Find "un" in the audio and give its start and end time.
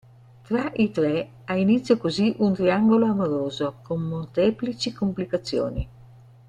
2.39-2.55